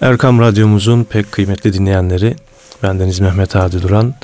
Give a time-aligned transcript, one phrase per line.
[0.00, 2.36] Erkam Radyomuzun pek kıymetli dinleyenleri,
[2.82, 4.14] bendeniz Mehmet Hadi Duran,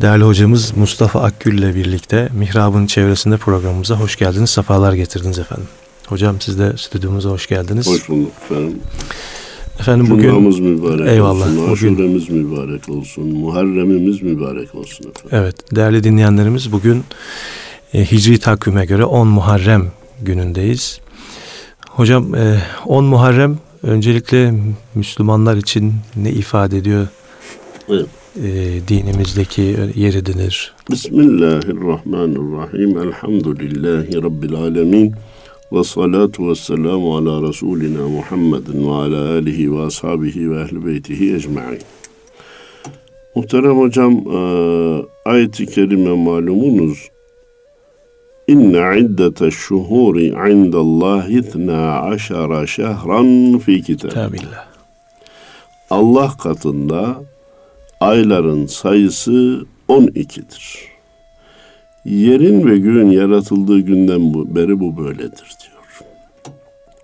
[0.00, 5.68] değerli hocamız Mustafa Akgül ile birlikte Mihrab'ın çevresinde programımıza hoş geldiniz, sefalar getirdiniz efendim.
[6.06, 7.86] Hocam siz de stüdyomuza hoş geldiniz.
[7.86, 8.80] Hoş bulduk efendim.
[9.80, 11.46] Efendim bugün Cumamız mübarek Eyvallah.
[11.46, 15.30] olsun, Bugün- aşuremiz mübarek olsun, Muharremimiz mübarek olsun efendim.
[15.32, 17.04] Evet, değerli dinleyenlerimiz bugün
[17.94, 19.86] e, Hicri takvime göre 10 Muharrem
[20.22, 21.00] günündeyiz.
[21.90, 24.54] Hocam e, 10 Muharrem öncelikle
[24.94, 27.08] Müslümanlar için ne ifade ediyor?
[27.88, 28.04] E,
[28.88, 30.74] dinimizdeki yeridir.
[30.90, 32.98] Bismillahirrahmanirrahim.
[32.98, 35.12] Elhamdülillahi Rabbil alemin.
[35.72, 41.34] Ve salatu ve selamu ala Resulina Muhammedin ve ala alihi ve ashabihi ve ehli beytihi
[41.34, 41.80] ecma'in.
[43.34, 44.38] Muhterem hocam, e,
[45.24, 47.08] ayet-i kerime malumunuz.
[48.48, 54.10] İnne iddete şuhuri indallahi ithna aşara şehran fi kitab.
[54.10, 54.66] Tabillah.
[55.90, 57.16] Allah katında
[58.00, 60.78] ayların sayısı 12'dir.
[62.04, 66.00] Yerin ve göğün yaratıldığı günden bu, beri bu böyledir diyor.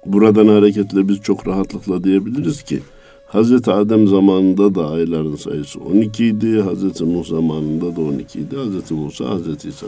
[0.07, 2.81] Buradan hareketle biz çok rahatlıkla diyebiliriz ki
[3.27, 8.95] Hazreti Adem zamanında da ayların sayısı 12 idi, Hazreti Nuh zamanında da 12 idi, Hazreti
[8.95, 9.87] Musa, Hazreti İsa.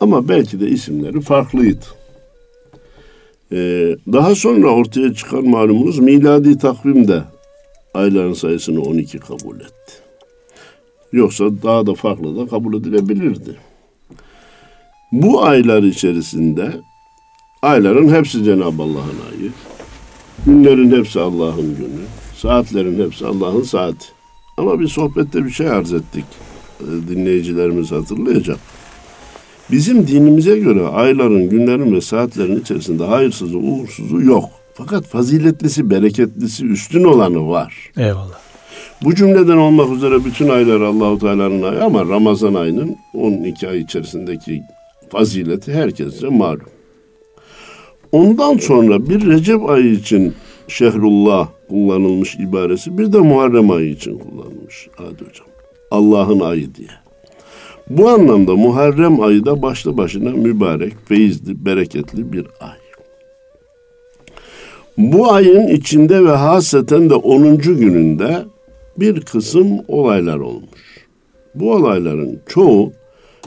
[0.00, 1.84] Ama belki de isimleri farklıydı.
[3.52, 7.22] Ee, daha sonra ortaya çıkan malumunuz miladi takvimde
[7.94, 9.92] ayların sayısını 12 kabul etti.
[11.12, 13.56] Yoksa daha da farklı da kabul edilebilirdi.
[15.12, 16.72] Bu aylar içerisinde
[17.62, 19.52] ayların hepsi Cenab-ı Allah'ın ayı.
[20.46, 22.04] Günlerin hepsi Allah'ın günü.
[22.36, 24.06] Saatlerin hepsi Allah'ın saati.
[24.56, 26.24] Ama bir sohbette bir şey arz ettik.
[26.80, 28.58] Ee, Dinleyicilerimiz hatırlayacak.
[29.70, 34.44] Bizim dinimize göre ayların, günlerin ve saatlerin içerisinde hayırsızı, uğursuzu yok.
[34.74, 37.90] Fakat faziletlisi, bereketlisi, üstün olanı var.
[37.96, 38.38] Eyvallah.
[39.04, 44.62] Bu cümleden olmak üzere bütün aylar Allahu Teala'nın ayı ama Ramazan ayının 12 ay içerisindeki
[45.08, 46.66] fazileti herkese malum.
[48.12, 50.34] Ondan sonra bir Recep ayı için
[50.68, 55.46] Şehrullah kullanılmış ibaresi bir de Muharrem ayı için kullanılmış Hadi hocam.
[55.90, 56.88] Allah'ın ayı diye.
[57.90, 62.84] Bu anlamda Muharrem ayı da başlı başına mübarek, feyizli, bereketli bir ay.
[64.98, 67.58] Bu ayın içinde ve haseten de 10.
[67.58, 68.44] gününde
[68.96, 71.06] bir kısım olaylar olmuş.
[71.54, 72.92] Bu olayların çoğu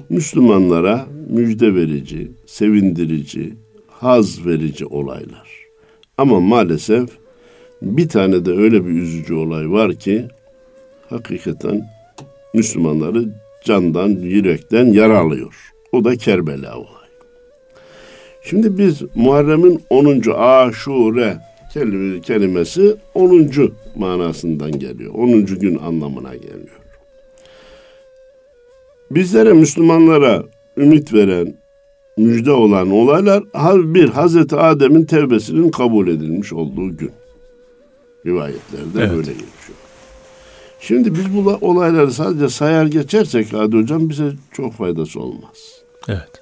[0.10, 3.54] Müslümanlara müjde verici, sevindirici,
[3.88, 5.50] haz verici olaylar.
[6.18, 7.10] Ama maalesef
[7.82, 10.26] bir tane de öyle bir üzücü olay var ki
[11.10, 11.90] hakikaten
[12.54, 13.26] Müslümanları
[13.68, 15.72] candan, yürekten yaralıyor.
[15.92, 16.88] O da Kerbela olayı.
[18.44, 20.32] Şimdi biz Muharrem'in 10.
[20.32, 21.38] Aşure
[21.74, 23.72] kelime- kelimesi 10.
[23.96, 25.14] manasından geliyor.
[25.14, 25.46] 10.
[25.60, 26.80] gün anlamına geliyor.
[29.12, 30.44] Bizlere Müslümanlara
[30.78, 31.54] ümit veren,
[32.18, 33.44] müjde olan olaylar
[33.94, 37.12] bir Hazreti Adem'in tevbesinin kabul edilmiş olduğu gün.
[38.26, 39.10] Rivayetlerde Evet.
[39.12, 39.77] böyle geçiyor.
[40.80, 45.82] Şimdi biz bu la- olayları sadece sayar geçersek Hadi Hocam bize çok faydası olmaz.
[46.10, 46.42] Evet.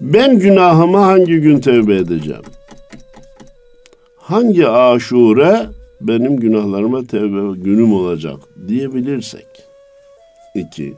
[0.00, 2.42] Ben günahıma hangi gün tevbe edeceğim?
[4.16, 5.66] Hangi aşure
[6.00, 8.36] benim günahlarıma tevbe günüm olacak
[8.68, 9.46] diyebilirsek.
[10.54, 10.94] İki,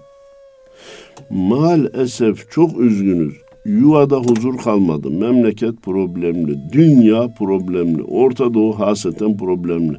[1.31, 3.35] maalesef çok üzgünüz.
[3.65, 5.11] Yuvada huzur kalmadı.
[5.11, 9.97] Memleket problemli, dünya problemli, Orta Doğu haseten problemli.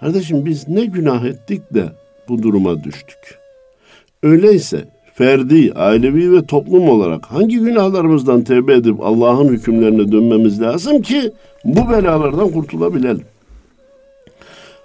[0.00, 1.92] Kardeşim biz ne günah ettik de
[2.32, 3.38] bu duruma düştük.
[4.22, 4.84] Öyleyse
[5.14, 11.32] ferdi, ailevi ve toplum olarak hangi günahlarımızdan tevbe edip Allah'ın hükümlerine dönmemiz lazım ki
[11.64, 13.24] bu belalardan kurtulabilelim.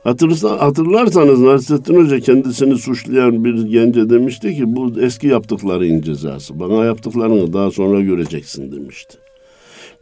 [0.03, 6.59] Hatırlarsa, hatırlarsanız Nasrettin Hoca kendisini suçlayan bir gence demişti ki bu eski yaptıkların cezası.
[6.59, 9.17] Bana yaptıklarını daha sonra göreceksin demişti.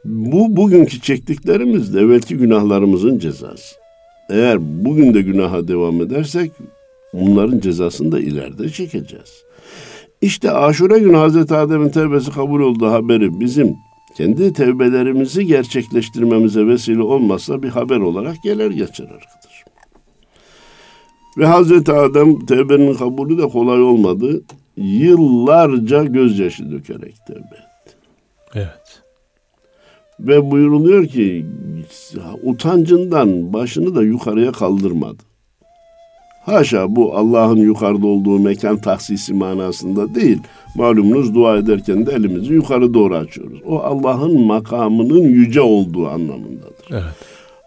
[0.05, 3.75] Bu bugünkü çektiklerimiz de evvelki günahlarımızın cezası.
[4.29, 6.51] Eğer bugün de günaha devam edersek
[7.21, 9.43] bunların cezasını da ileride çekeceğiz.
[10.21, 13.75] İşte aşure günü Hazreti Adem'in tevbesi kabul olduğu haberi bizim
[14.17, 19.63] kendi tevbelerimizi gerçekleştirmemize vesile olmazsa bir haber olarak gelir geçer arkadaş.
[21.37, 24.43] Ve Hazreti Adem tevbenin kabulü de kolay olmadı.
[24.77, 27.95] Yıllarca gözyaşı dökerek tevbe etti.
[28.55, 29.03] Evet.
[30.19, 31.45] Ve buyuruluyor ki
[32.43, 35.23] utancından başını da yukarıya kaldırmadı.
[36.45, 40.39] Haşa bu Allah'ın yukarıda olduğu mekan tahsisi manasında değil.
[40.75, 43.59] Malumunuz dua ederken de elimizi yukarı doğru açıyoruz.
[43.65, 46.87] O Allah'ın makamının yüce olduğu anlamındadır.
[46.91, 47.03] Evet.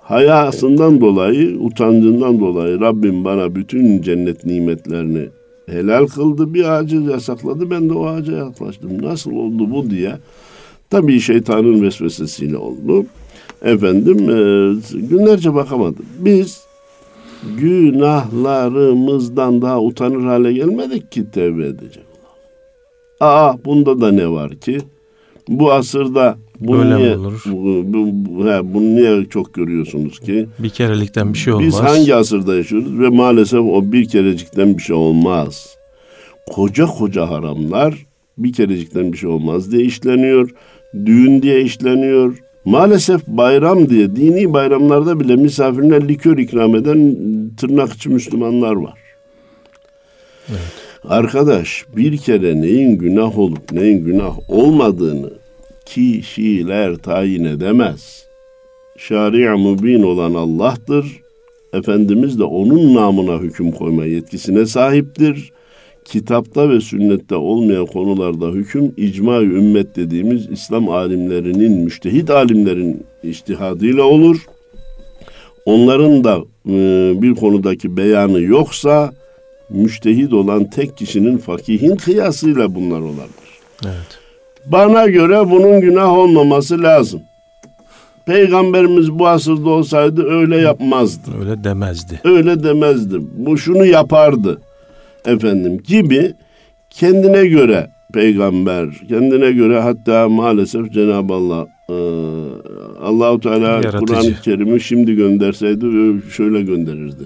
[0.00, 5.28] hayasından dolayı, utancından dolayı Rabbim bana bütün cennet nimetlerini
[5.66, 6.54] helal kıldı.
[6.54, 7.70] Bir ağacı yasakladı.
[7.70, 9.02] Ben de o ağaca yaklaştım.
[9.02, 10.12] Nasıl oldu bu diye.
[10.90, 13.06] Tabii şeytanın vesvesesiyle oldu.
[13.62, 14.36] Efendim e,
[14.98, 16.06] günlerce bakamadım.
[16.18, 16.67] Biz
[17.42, 22.04] günahlarımızdan daha utanır hale gelmedik ki tevbe edecek.
[23.20, 24.78] Aa bunda da ne var ki?
[25.48, 27.42] Bu asırda bunu Böyle niye, olur?
[27.46, 30.48] Bu, bu, bu- he, bunu niye çok görüyorsunuz ki?
[30.58, 31.66] Bir kerelikten bir şey olmaz.
[31.66, 35.76] Biz hangi asırda yaşıyoruz ve maalesef o bir kerecikten bir şey olmaz.
[36.46, 38.06] Koca koca haramlar
[38.38, 40.50] bir kerecikten bir şey olmaz diye işleniyor.
[41.06, 42.38] Düğün diye işleniyor.
[42.68, 47.16] Maalesef bayram diye dini bayramlarda bile misafirine likör ikram eden
[47.56, 48.98] tırnak içi Müslümanlar var.
[51.04, 55.30] Arkadaş bir kere neyin günah olup neyin günah olmadığını
[55.86, 58.24] kişiler tayin edemez.
[58.98, 61.20] Şari' mübin olan Allah'tır.
[61.72, 65.52] Efendimiz de onun namına hüküm koyma yetkisine sahiptir.
[66.08, 74.46] Kitapta ve sünnette olmayan konularda hüküm icma ümmet dediğimiz İslam alimlerinin, müştehit alimlerin iştihadıyla olur.
[75.66, 76.38] Onların da
[76.68, 79.12] e, bir konudaki beyanı yoksa
[79.70, 83.58] müştehit olan tek kişinin fakihin kıyasıyla bunlar olabilir.
[83.84, 84.18] Evet.
[84.66, 87.20] Bana göre bunun günah olmaması lazım.
[88.26, 91.30] Peygamberimiz bu asırda olsaydı öyle yapmazdı.
[91.40, 92.20] Öyle demezdi.
[92.24, 93.16] Öyle demezdi.
[93.36, 94.60] Bu şunu yapardı.
[95.28, 96.34] Efendim gibi
[96.90, 101.94] kendine göre peygamber, kendine göre hatta maalesef Cenab-ı Allah e,
[103.02, 103.80] Allahu Teala.
[103.80, 105.86] Kur'an-ı Kerim'i şimdi gönderseydi
[106.30, 107.24] şöyle gönderirdi.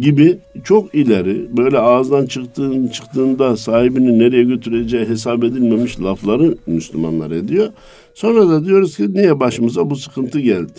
[0.00, 7.68] Gibi çok ileri böyle ağızdan çıktığın, çıktığında sahibini nereye götüreceği hesap edilmemiş lafları Müslümanlar ediyor.
[8.14, 10.72] Sonra da diyoruz ki niye başımıza bu sıkıntı geldi?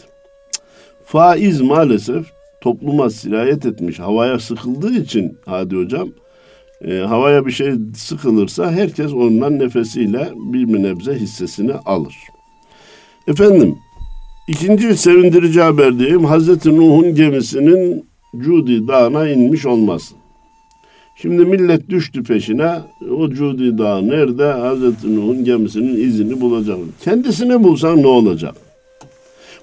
[1.05, 2.25] Faiz maalesef
[2.61, 6.09] topluma sirayet etmiş, havaya sıkıldığı için Hadi Hocam,
[6.87, 12.15] e, havaya bir şey sıkılırsa herkes ondan nefesiyle bir nebze hissesini alır.
[13.27, 13.75] Efendim,
[14.47, 18.05] ikinci sevindirici haber diyeyim, Hazreti Nuh'un gemisinin
[18.37, 20.15] Cudi Dağı'na inmiş olması.
[21.21, 22.71] Şimdi millet düştü peşine,
[23.17, 24.45] o Cudi Dağı nerede?
[24.45, 26.77] Hazreti Nuh'un gemisinin izini bulacak.
[27.03, 28.55] Kendisini bulsan ne olacak?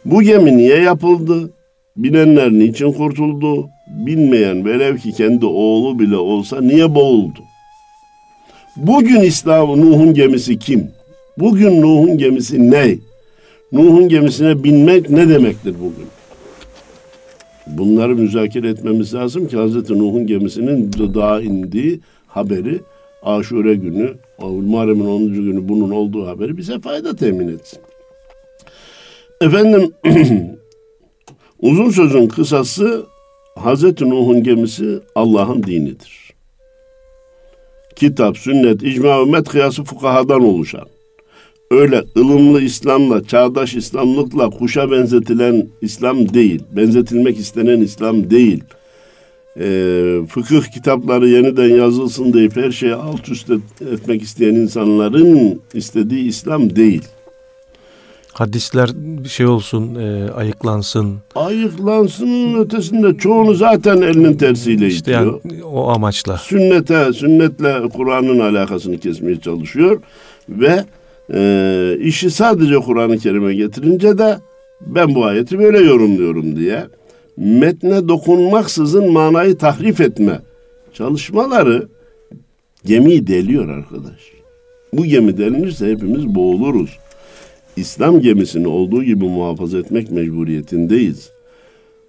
[0.05, 1.51] Bu gemi niye yapıldı?
[1.97, 3.69] Binenler niçin kurtuldu?
[3.87, 7.39] Bilmeyen velev ki kendi oğlu bile olsa niye boğuldu?
[8.77, 10.91] Bugün İslam Nuh'un gemisi kim?
[11.39, 12.99] Bugün Nuh'un gemisi ne?
[13.73, 16.07] Nuh'un gemisine binmek ne demektir bugün?
[17.67, 22.81] Bunları müzakere etmemiz lazım ki Hazreti Nuh'un gemisinin dağa indiği haberi
[23.23, 25.33] Aşure günü, Muharrem'in 10.
[25.33, 27.81] günü bunun olduğu haberi bize fayda temin etsin.
[29.41, 29.93] Efendim
[31.63, 33.07] uzun sözün kısası
[33.59, 36.33] Hazreti Nuh'un gemisi Allah'ın dinidir.
[37.97, 40.87] Kitap, sünnet, icma, ümmet kıyası fukahadan oluşan,
[41.71, 48.65] öyle ılımlı İslam'la, çağdaş İslamlıkla kuşa benzetilen İslam değil, benzetilmek istenen İslam değil.
[49.61, 56.29] Ee, fıkıh kitapları yeniden yazılsın deyip her şeyi alt üst et- etmek isteyen insanların istediği
[56.29, 57.03] İslam değil.
[58.33, 61.17] Hadisler bir şey olsun, e, ayıklansın.
[61.35, 65.41] Ayıklansının ötesinde çoğunu zaten elinin tersiyle İşte itiyor.
[65.45, 66.39] yani o amaçla.
[66.39, 70.01] Sünnete, sünnetle Kur'an'ın alakasını kesmeye çalışıyor
[70.49, 70.85] ve
[71.35, 74.39] e, işi sadece Kur'an-ı Kerim'e getirince de
[74.87, 76.87] ben bu ayeti böyle yorumluyorum diye
[77.37, 80.41] metne dokunmaksızın manayı tahrif etme
[80.93, 81.89] çalışmaları
[82.87, 84.21] gemiyi deliyor arkadaş.
[84.93, 86.99] Bu gemi delinirse hepimiz boğuluruz.
[87.77, 91.31] İslam gemisini olduğu gibi muhafaza etmek mecburiyetindeyiz.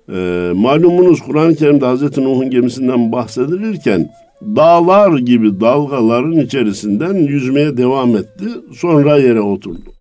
[0.10, 4.10] Ee, malumunuz Kur'an-ı Kerim'de Hazreti Nuh'un gemisinden bahsedilirken
[4.41, 8.46] dağlar gibi dalgaların içerisinden yüzmeye devam etti.
[8.74, 9.93] Sonra yere oturdu.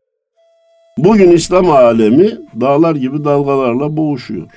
[0.99, 4.49] Bugün İslam alemi dağlar gibi dalgalarla boğuşuyor.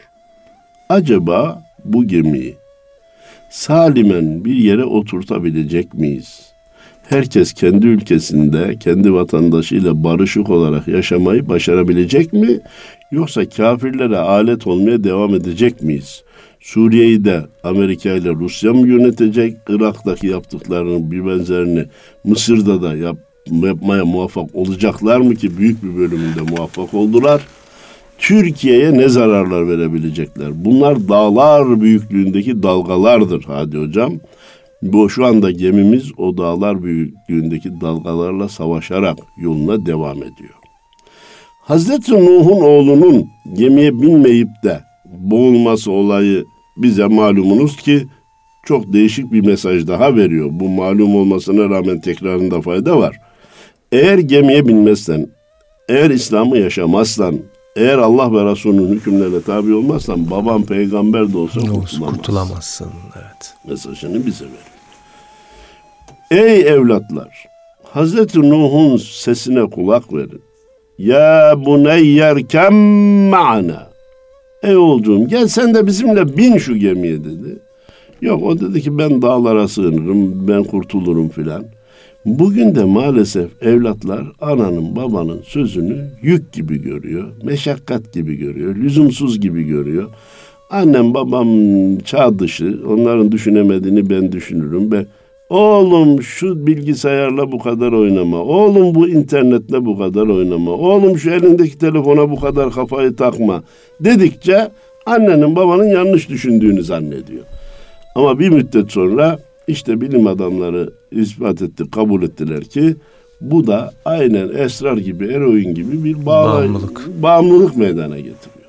[0.90, 2.56] Acaba bu gemiyi
[3.50, 6.55] salimen bir yere oturtabilecek miyiz?
[7.10, 12.60] Herkes kendi ülkesinde, kendi vatandaşıyla barışık olarak yaşamayı başarabilecek mi?
[13.12, 16.24] Yoksa kafirlere alet olmaya devam edecek miyiz?
[16.60, 19.58] Suriye'yi de Amerika ile Rusya mı yönetecek?
[19.70, 21.86] Irak'taki yaptıklarının bir benzerini
[22.24, 23.18] Mısır'da da yap,
[23.52, 27.42] yapmaya muvaffak olacaklar mı ki büyük bir bölümünde muvaffak oldular?
[28.18, 30.66] Türkiye'ye ne zararlar verebilecekler?
[30.66, 34.14] Bunlar dağlar büyüklüğündeki dalgalardır hadi hocam.
[34.82, 40.54] Bu şu anda gemimiz o dağlar büyüklüğündeki dalgalarla savaşarak yoluna devam ediyor.
[41.62, 46.46] Hazreti Nuh'un oğlunun gemiye binmeyip de boğulması olayı
[46.78, 48.08] bize malumunuz ki
[48.66, 50.50] çok değişik bir mesaj daha veriyor.
[50.52, 53.20] Bu malum olmasına rağmen tekrarında fayda var.
[53.92, 55.28] Eğer gemiye binmezsen,
[55.90, 57.40] eğer İslam'ı yaşamazsan,
[57.76, 62.06] eğer Allah ve Resulünün hükümlerine tabi olmazsan baban peygamber de olsa kurtulamazsın.
[62.06, 62.88] kurtulamazsın.
[63.16, 63.54] Evet.
[63.68, 64.76] Mesajını bize ver.
[66.32, 67.46] Ey evlatlar!
[67.84, 70.42] Hazreti Nuh'un sesine kulak verin.
[70.98, 72.74] Ya buneyyerkem
[73.30, 73.88] ma'ana.
[74.64, 77.60] Ey oğlum gel sen de bizimle bin şu gemiye dedi.
[78.22, 81.66] Yok o dedi ki ben dağlara sığınırım, ben kurtulurum filan.
[82.26, 89.64] Bugün de maalesef evlatlar ananın babanın sözünü yük gibi görüyor, meşakkat gibi görüyor, lüzumsuz gibi
[89.64, 90.10] görüyor.
[90.72, 91.48] Annem babam
[91.98, 94.92] çağ dışı, onların düşünemediğini ben düşünürüm.
[94.92, 95.06] Ben,
[95.50, 101.78] oğlum şu bilgisayarla bu kadar oynama, oğlum bu internetle bu kadar oynama, oğlum şu elindeki
[101.78, 103.64] telefona bu kadar kafayı takma
[104.00, 104.72] dedikçe
[105.06, 107.44] annenin babanın yanlış düşündüğünü zannediyor.
[108.16, 112.96] Ama bir müddet sonra işte bilim adamları ispat etti, kabul ettiler ki
[113.42, 117.08] bu da aynen esrar gibi, eroin gibi bir bağla, Bağımlılık.
[117.24, 118.66] bağımlılık meydana getiriyor.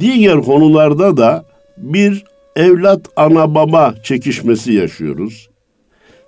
[0.00, 1.44] Diğer konularda da
[1.76, 2.24] bir
[2.56, 5.48] evlat ana baba çekişmesi yaşıyoruz.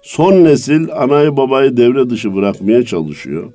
[0.02, 3.52] Son nesil anayı babayı devre dışı bırakmaya çalışıyor.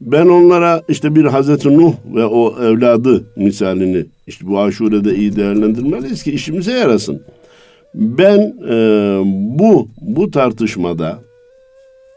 [0.00, 6.22] Ben onlara işte bir Hazreti Nuh ve o evladı misalini işte bu aşurede iyi değerlendirmeliyiz
[6.22, 7.22] ki işimize yarasın.
[7.94, 8.76] Ben e,
[9.58, 11.18] bu bu tartışmada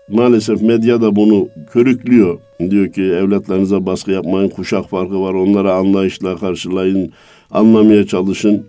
[0.09, 2.39] maalesef medya da bunu körüklüyor.
[2.69, 7.11] Diyor ki evlatlarınıza baskı yapmayın, kuşak farkı var, onlara anlayışla karşılayın,
[7.51, 8.67] anlamaya çalışın.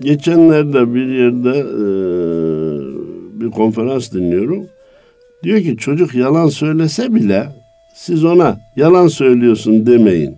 [0.00, 1.86] Geçenlerde bir yerde e,
[3.40, 4.66] bir konferans dinliyorum.
[5.42, 7.48] Diyor ki çocuk yalan söylese bile
[7.94, 10.36] siz ona yalan söylüyorsun demeyin.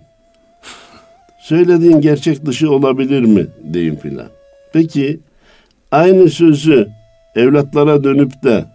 [1.39, 4.27] Söylediğin gerçek dışı olabilir mi deyin filan.
[4.73, 5.19] Peki
[5.93, 6.87] aynı sözü
[7.35, 8.65] evlatlara dönüp de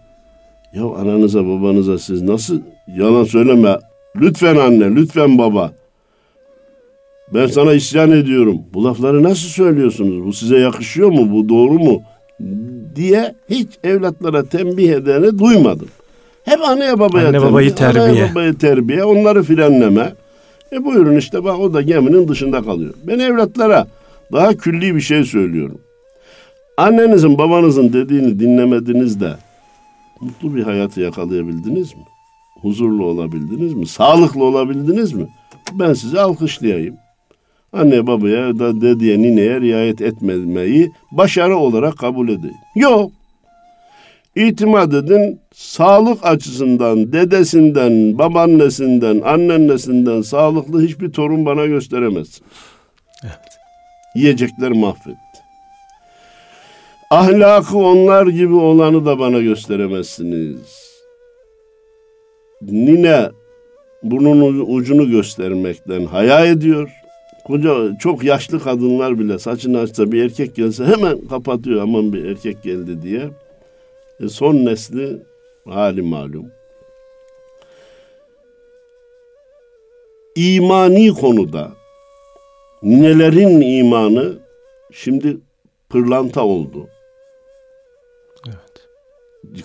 [0.75, 2.61] ya ananıza babanıza siz nasıl
[2.97, 3.79] yalan söyleme
[4.17, 5.73] lütfen anne lütfen baba
[7.35, 8.59] ben sana isyan ediyorum.
[8.75, 10.25] Bu lafları nasıl söylüyorsunuz?
[10.27, 11.33] Bu size yakışıyor mu?
[11.33, 12.03] Bu doğru mu?
[12.97, 15.89] diye hiç evlatlara tembih edeni duymadım.
[16.45, 18.05] Hep anneye babaya Anne tembih, babayı terbiye.
[18.05, 20.13] Anneye babayı terbiye, onları frenleme.
[20.73, 22.95] E buyurun işte bak o da geminin dışında kalıyor.
[23.07, 23.87] Ben evlatlara
[24.33, 25.81] daha külli bir şey söylüyorum.
[26.79, 29.33] Annenizin babanızın dediğini dinlemediniz de
[30.21, 32.03] mutlu bir hayatı yakalayabildiniz mi?
[32.61, 33.87] Huzurlu olabildiniz mi?
[33.87, 35.29] Sağlıklı olabildiniz mi?
[35.73, 36.97] Ben size alkışlayayım.
[37.73, 42.57] Anne babaya da dediye nineye riayet etmemeyi başarı olarak kabul edin.
[42.77, 43.13] Yok.
[44.37, 52.45] İtimat edin sağlık açısından dedesinden, babaannesinden, annennesinden sağlıklı hiçbir torun bana gösteremezsin.
[53.25, 53.59] Evet.
[54.15, 55.28] Yiyecekler mahvetti.
[57.11, 60.99] Ahlakı onlar gibi olanı da bana gösteremezsiniz.
[62.63, 63.31] Nine
[64.03, 66.91] burnunun ucunu göstermekten haya ediyor.
[67.47, 72.63] Koca çok yaşlı kadınlar bile saçını açsa bir erkek gelse hemen kapatıyor aman bir erkek
[72.63, 73.31] geldi diye.
[74.21, 75.23] E son nesli
[75.65, 76.47] hali malum.
[80.37, 81.73] İmani konuda
[82.83, 84.39] ninelerin imanı
[84.93, 85.37] şimdi
[85.89, 86.89] pırlanta oldu.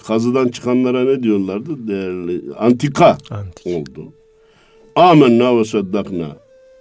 [0.08, 1.88] Kazıdan çıkanlara ne diyorlardı?
[1.88, 3.68] Değerli antika Antik.
[3.68, 4.14] oldu.
[4.96, 6.38] Amenna ve saddakna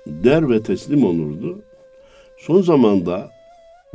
[0.07, 1.59] der ve teslim olurdu.
[2.39, 3.31] Son zamanda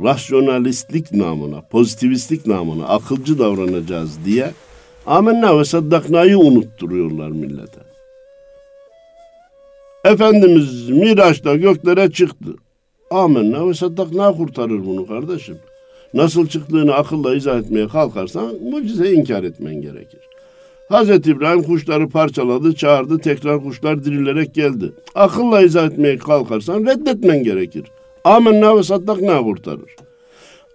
[0.02, 4.50] rasyonalistlik namına, pozitivistlik namına akılcı davranacağız diye
[5.06, 7.80] amenna ve saddaknayı unutturuyorlar millete.
[10.04, 12.54] Efendimiz Miraç'ta göklere çıktı.
[13.10, 15.58] Amenna ve saddakna kurtarır bunu kardeşim.
[16.14, 20.20] Nasıl çıktığını akılla izah etmeye kalkarsan mucize inkar etmen gerekir.
[20.88, 24.92] Hazreti İbrahim kuşları parçaladı, çağırdı, tekrar kuşlar dirilerek geldi.
[25.14, 27.84] Akılla izah etmeye kalkarsan reddetmen gerekir.
[28.24, 29.96] Amenna ve saddakna kurtarır.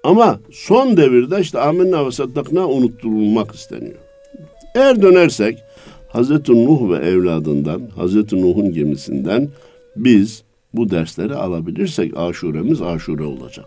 [0.03, 3.99] Ama son devirde işte amenna ve saddakna unutturulmak isteniyor.
[4.75, 5.57] Eğer dönersek
[6.09, 9.49] Hazreti Nuh ve evladından, Hazreti Nuh'un gemisinden
[9.95, 13.65] biz bu dersleri alabilirsek aşuremiz aşure olacak.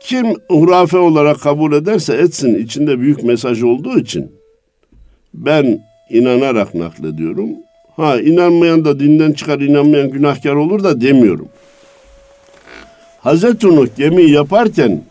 [0.00, 4.32] Kim hurafe olarak kabul ederse etsin içinde büyük mesaj olduğu için
[5.34, 5.80] ben
[6.10, 7.48] inanarak naklediyorum.
[7.96, 11.48] Ha inanmayan da dinden çıkar inanmayan günahkar olur da demiyorum.
[13.20, 15.02] Hazreti Nuh gemiyi yaparken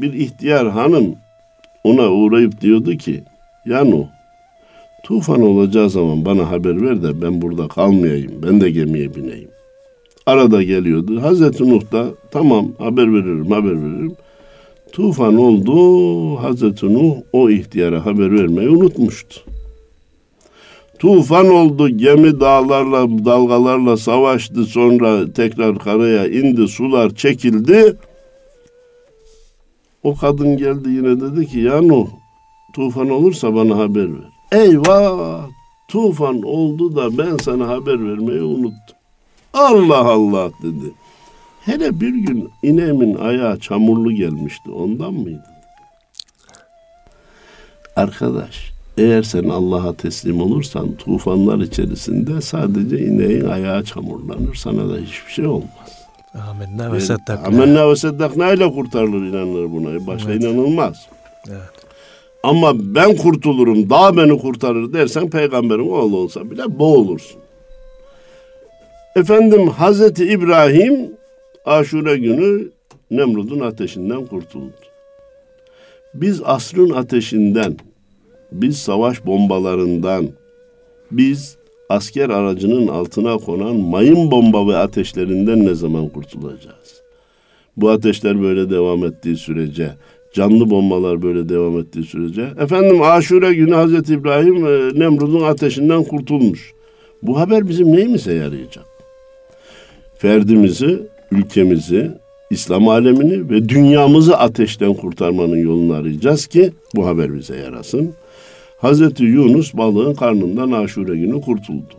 [0.00, 1.16] bir ihtiyar hanım
[1.84, 3.24] ona uğrayıp diyordu ki
[3.66, 4.06] ya Nuh
[5.02, 8.42] Tufan olacağı zaman bana haber ver de ben burada kalmayayım.
[8.42, 9.50] Ben de gemiye bineyim.
[10.26, 11.22] Arada geliyordu.
[11.22, 14.16] Hazreti Nuh da tamam haber veririm haber veririm.
[14.92, 16.36] Tufan oldu.
[16.36, 19.40] Hazreti Nuh o ihtiyara haber vermeyi unutmuştu.
[20.98, 27.96] Tufan oldu, gemi dağlarla, dalgalarla savaştı, sonra tekrar karaya indi, sular çekildi.
[30.02, 32.06] O kadın geldi yine dedi ki, ya Nuh,
[32.74, 34.28] tufan olursa bana haber ver.
[34.52, 35.48] Eyvah,
[35.88, 38.99] tufan oldu da ben sana haber vermeyi unuttum.
[39.54, 40.94] Allah Allah dedi.
[41.60, 45.44] Hele bir gün ineğimin ayağı çamurlu gelmişti, ondan mıydı?
[47.96, 54.54] Arkadaş, eğer sen Allah'a teslim olursan tufanlar içerisinde sadece ineğin ayağı çamurlanır.
[54.54, 56.00] Sana da hiçbir şey olmaz.
[56.50, 57.46] Amenna ve seddakna.
[57.46, 60.06] Amenna ve seddakna ile kurtarılır inanılır buna.
[60.06, 60.42] Başka evet.
[60.42, 61.06] inanılmaz.
[61.48, 61.60] Evet.
[62.42, 67.40] Ama ben kurtulurum, daha beni kurtarır dersen peygamberin oğlu olsa bile boğulursun.
[69.16, 71.10] Efendim Hazreti İbrahim
[71.64, 72.68] aşure günü
[73.10, 74.72] Nemrud'un ateşinden kurtuldu.
[76.14, 77.76] Biz asrın ateşinden,
[78.52, 80.28] biz savaş bombalarından,
[81.10, 81.56] biz
[81.88, 87.02] asker aracının altına konan mayın bomba ve ateşlerinden ne zaman kurtulacağız?
[87.76, 89.90] Bu ateşler böyle devam ettiği sürece,
[90.32, 96.72] canlı bombalar böyle devam ettiği sürece, efendim aşure günü Hazreti İbrahim e, Nemrud'un ateşinden kurtulmuş.
[97.22, 98.89] Bu haber bizim neyimize yarayacak?
[100.20, 102.10] Ferdimizi, ülkemizi,
[102.50, 108.14] İslam alemini ve dünyamızı ateşten kurtarmanın yolunu arayacağız ki bu haber bize yarasın.
[108.78, 111.94] Hazreti Yunus balığın karnından aşure günü kurtuldu.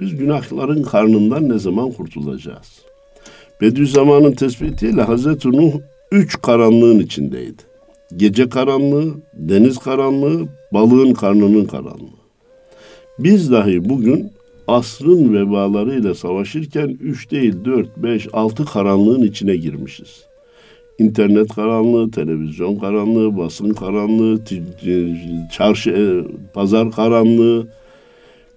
[0.00, 2.82] Biz günahların karnından ne zaman kurtulacağız?
[3.60, 5.72] Bediüzzaman'ın tespitiyle Hazreti Nuh
[6.10, 7.62] üç karanlığın içindeydi.
[8.16, 12.22] Gece karanlığı, deniz karanlığı, balığın karnının karanlığı.
[13.18, 14.32] Biz dahi bugün
[14.68, 20.24] asrın vebalarıyla savaşırken üç değil dört, beş, altı karanlığın içine girmişiz.
[20.98, 24.40] İnternet karanlığı, televizyon karanlığı, basın karanlığı,
[25.52, 26.04] çarşı, e,
[26.54, 27.66] pazar karanlığı.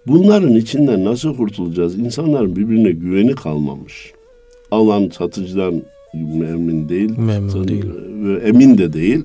[0.08, 2.00] Bunların içinden nasıl kurtulacağız?
[2.00, 4.14] İnsanların birbirine güveni kalmamış.
[4.72, 5.82] Alan satıcıdan
[6.14, 7.18] emin değil.
[7.18, 7.86] Memnun değil.
[8.44, 9.24] Emin de değil.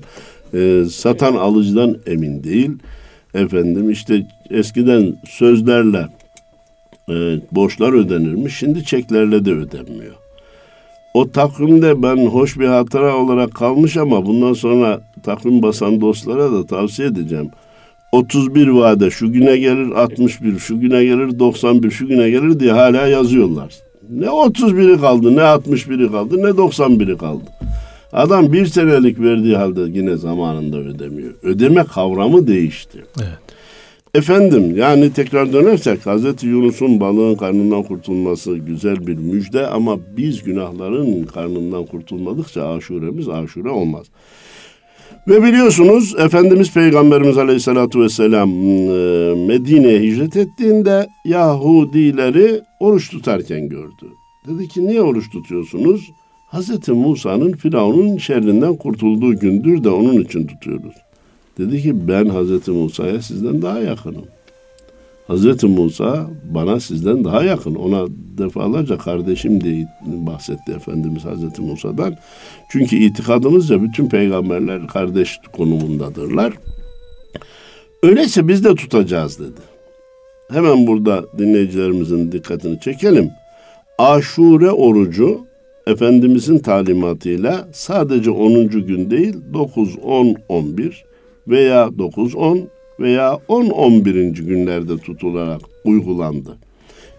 [0.53, 2.71] E, satan alıcıdan emin değil.
[3.33, 6.07] Efendim işte eskiden sözlerle
[7.11, 8.57] e, borçlar ödenirmiş.
[8.57, 10.15] Şimdi çeklerle de ödenmiyor.
[11.13, 16.65] O takvimde ben hoş bir hatıra olarak kalmış ama bundan sonra takvim basan dostlara da
[16.65, 17.49] tavsiye edeceğim.
[18.11, 23.07] 31 vade şu güne gelir 61, şu güne gelir 91, şu güne gelir diye hala
[23.07, 23.73] yazıyorlar.
[24.09, 27.43] Ne 31'i kaldı, ne 61'i kaldı, ne 91'i kaldı.
[28.13, 31.33] Adam bir senelik verdiği halde yine zamanında ödemiyor.
[31.43, 33.05] Ödeme kavramı değişti.
[33.19, 33.50] Evet.
[34.15, 41.23] Efendim yani tekrar dönersek Hazreti Yunus'un balığın karnından kurtulması güzel bir müjde ama biz günahların
[41.23, 44.07] karnından kurtulmadıkça aşuremiz aşure olmaz.
[45.27, 54.05] Ve biliyorsunuz Efendimiz Peygamberimiz Aleyhisselatü Vesselam e, Medine'ye hicret ettiğinde Yahudileri oruç tutarken gördü.
[54.47, 56.11] Dedi ki niye oruç tutuyorsunuz?
[56.47, 60.95] Hazreti Musa'nın Firavun'un şerrinden kurtulduğu gündür de onun için tutuyoruz.
[61.57, 64.25] Dedi ki ben Hazreti Musa'ya sizden daha yakınım.
[65.27, 67.75] Hazreti Musa bana sizden daha yakın.
[67.75, 72.15] Ona defalarca kardeşim diye bahsetti Efendimiz Hazreti Musa'dan.
[72.71, 76.53] Çünkü itikadımızca bütün peygamberler kardeş konumundadırlar.
[78.03, 79.61] Öyleyse biz de tutacağız dedi.
[80.51, 83.31] Hemen burada dinleyicilerimizin dikkatini çekelim.
[83.97, 85.39] Aşure orucu
[85.87, 88.69] Efendimizin talimatıyla sadece 10.
[88.69, 91.10] gün değil 9, 10, 11
[91.47, 92.61] veya 9-10
[92.99, 94.31] veya 10-11.
[94.45, 96.57] günlerde tutularak uygulandı.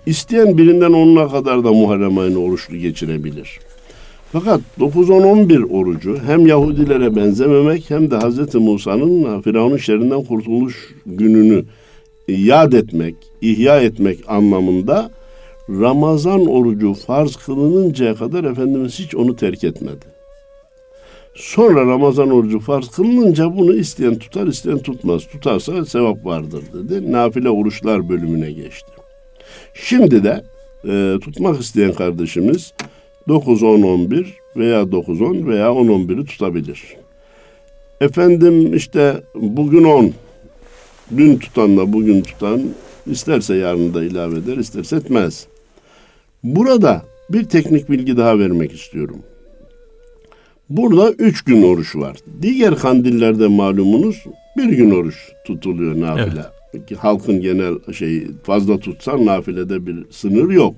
[0.06, 3.58] İsteyen birinden onuna kadar da Muharrem ayını oruçlu geçirebilir.
[4.32, 8.54] Fakat 9-10-11 orucu hem Yahudilere benzememek hem de Hz.
[8.54, 11.64] Musa'nın Firavun'un şerrinden kurtuluş gününü
[12.28, 15.10] yad etmek, ihya etmek anlamında
[15.68, 20.11] Ramazan orucu farz kılınıncaya kadar Efendimiz hiç onu terk etmedi.
[21.34, 25.26] Sonra Ramazan orucu farz kılınınca bunu isteyen tutar, isteyen tutmaz.
[25.26, 27.12] Tutarsa sevap vardır dedi.
[27.12, 28.90] Nafile oruçlar bölümüne geçti.
[29.74, 30.44] Şimdi de
[30.88, 32.72] e, tutmak isteyen kardeşimiz
[33.28, 36.82] 9, 10, 11 veya 9, 10 veya 10, 11'i tutabilir.
[38.00, 40.12] Efendim işte bugün 10,
[41.16, 42.62] dün tutanla bugün tutan
[43.06, 45.46] isterse yarın da ilave eder, isterse etmez.
[46.44, 49.22] Burada bir teknik bilgi daha vermek istiyorum.
[50.76, 52.16] Burada üç gün oruç var.
[52.42, 54.24] Diğer kandillerde malumunuz
[54.56, 56.42] bir gün oruç tutuluyor nafile.
[56.74, 56.98] Evet.
[56.98, 60.74] halkın genel şey fazla tutsan nafilede bir sınır yok.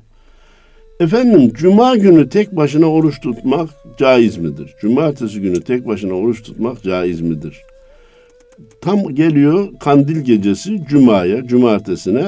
[1.00, 4.74] Efendim cuma günü tek başına oruç tutmak caiz midir?
[4.80, 7.61] Cumartesi günü tek başına oruç tutmak caiz midir?
[8.80, 12.24] Tam geliyor kandil gecesi cumaya, cumartesine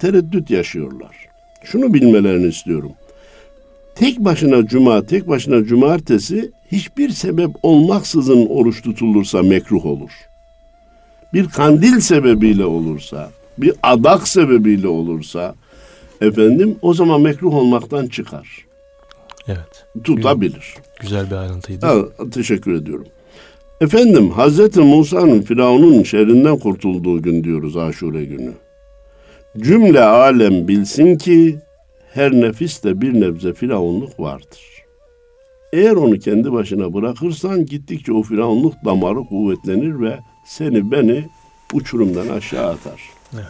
[0.00, 1.16] tereddüt yaşıyorlar.
[1.64, 2.92] Şunu bilmelerini istiyorum.
[4.00, 10.10] Tek başına cuma, tek başına cumartesi hiçbir sebep olmaksızın oruç tutulursa mekruh olur.
[11.34, 15.54] Bir kandil sebebiyle olursa, bir adak sebebiyle olursa
[16.20, 18.48] efendim o zaman mekruh olmaktan çıkar.
[19.48, 19.86] Evet.
[20.04, 20.74] Tutabilir.
[21.00, 21.86] Güzel bir ayrıntıydı.
[21.86, 21.94] Ha,
[22.32, 23.06] teşekkür ediyorum.
[23.80, 28.52] Efendim Hazreti Musa'nın Firavun'un şerrinden kurtulduğu gün diyoruz Aşure günü.
[29.58, 31.58] Cümle alem bilsin ki
[32.14, 34.60] her nefiste bir nebze firavunluk vardır.
[35.72, 41.24] Eğer onu kendi başına bırakırsan gittikçe o firavunluk damarı kuvvetlenir ve seni beni
[41.74, 43.02] uçurumdan aşağı atar.
[43.34, 43.44] Evet.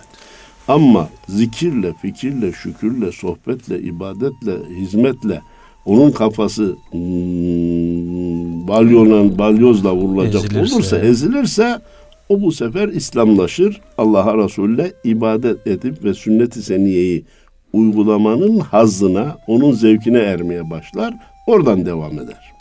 [0.69, 5.43] Ama zikirle, fikirle, şükürle, sohbetle, ibadetle, hizmetle
[5.87, 10.75] onun kafası hmm, balyola, balyozla vurulacak Ezilirse.
[10.75, 11.81] olursa, ezilirse
[12.29, 13.81] o bu sefer İslamlaşır.
[13.99, 17.25] Allah'a Resul'le ibadet edip ve sünnet-i seniyeyi
[17.73, 21.15] uygulamanın hazzına, onun zevkine ermeye başlar.
[21.47, 22.53] Oradan devam eder.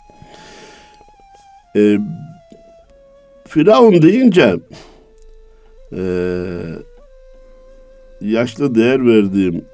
[1.76, 1.98] Ee,
[3.48, 4.56] Firavun deyince
[5.92, 6.00] eee
[8.20, 9.64] yaşlı değer verdiğim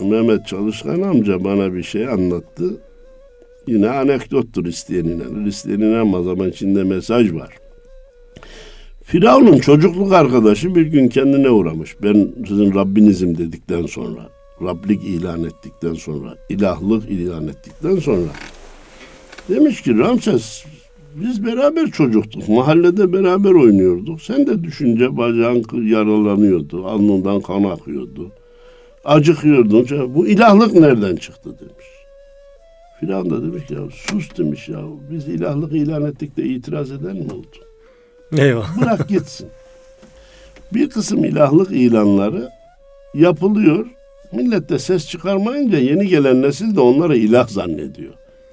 [0.00, 2.64] Mehmet Çalışkan amca bana bir şey anlattı.
[3.66, 7.54] Yine anekdottur isteyen inanır, isteyen inanmaz ama içinde mesaj var.
[9.02, 11.96] Firavun'un çocukluk arkadaşı bir gün kendine uğramış.
[12.02, 14.28] Ben sizin Rabbinizim dedikten sonra,
[14.62, 18.28] Rablik ilan ettikten sonra, ilahlık ilan ettikten sonra
[19.48, 20.64] demiş ki Ramses
[21.14, 22.48] biz beraber çocuktuk.
[22.48, 24.22] Mahallede beraber oynuyorduk.
[24.22, 26.86] Sen de düşünce bacağın yaralanıyordu.
[26.86, 28.32] Alnından kan akıyordu.
[29.04, 30.14] Acıkıyordun.
[30.14, 31.86] Bu ilahlık nereden çıktı demiş.
[33.00, 34.80] Filan da demiş ya sus demiş ya.
[35.10, 37.56] Biz ilahlık ilan ettik de itiraz eden mi oldu?
[38.36, 38.80] Eyvah.
[38.80, 39.48] Bırak gitsin.
[40.74, 42.48] Bir kısım ilahlık ilanları
[43.14, 43.86] yapılıyor.
[44.34, 48.12] Millet de ses çıkarmayınca yeni gelen nesil de onları ilah zannediyor.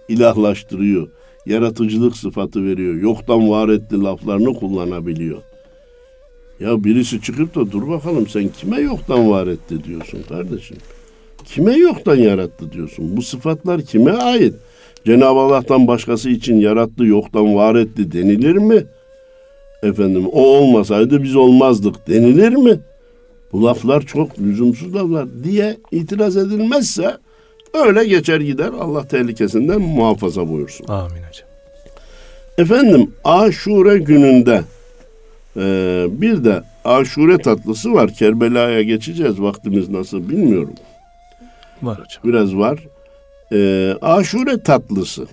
[0.10, 1.08] İlahlaştırıyor
[1.46, 2.96] yaratıcılık sıfatı veriyor.
[2.96, 5.38] Yoktan var etti laflarını kullanabiliyor.
[6.60, 10.78] Ya birisi çıkıp da dur bakalım sen kime yoktan var etti diyorsun kardeşim.
[11.46, 13.18] Kime yoktan yarattı diyorsun.
[13.18, 14.54] Bu sıfatlar kime ait?
[15.06, 18.84] Cenab-ı Allah'tan başkası için yarattı, yoktan var etti denilir mi?
[19.84, 22.80] Efendim o olmasaydı biz olmazdık denilir mi?
[23.54, 27.18] Bu laflar çok lüzumsuz laflar diye itiraz edilmezse
[27.74, 28.70] Öyle geçer gider.
[28.80, 30.88] Allah tehlikesinden muhafaza buyursun.
[30.88, 31.50] Amin hocam.
[32.58, 34.62] Efendim aşure gününde
[35.58, 38.14] e, bir de aşure tatlısı var.
[38.14, 39.42] Kerbela'ya geçeceğiz.
[39.42, 40.74] Vaktimiz nasıl bilmiyorum.
[41.84, 42.24] Var hocam.
[42.24, 42.80] Biraz var.
[43.52, 45.28] E, aşure tatlısı.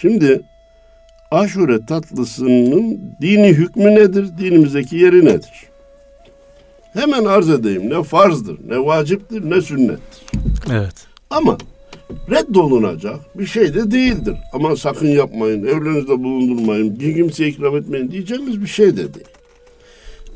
[0.00, 0.40] Şimdi
[1.30, 4.28] aşure tatlısının dini hükmü nedir?
[4.38, 5.69] Dinimizdeki yeri nedir?
[6.92, 7.90] Hemen arz edeyim.
[7.90, 10.22] Ne farzdır, ne vaciptir, ne sünnettir.
[10.72, 10.94] Evet.
[11.30, 11.58] Ama
[12.30, 14.36] reddolunacak bir şey de değildir.
[14.52, 19.26] Ama sakın yapmayın, evlerinizde bulundurmayın, bir kimseye ikram etmeyin diyeceğimiz bir şey de değil.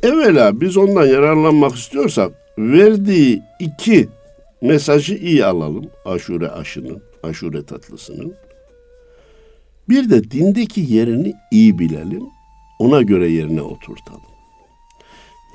[0.03, 4.09] Evvela biz ondan yararlanmak istiyorsak verdiği iki
[4.62, 5.87] mesajı iyi alalım.
[6.05, 8.35] Aşure aşının, aşure tatlısının.
[9.88, 12.23] Bir de dindeki yerini iyi bilelim.
[12.79, 14.34] Ona göre yerine oturtalım.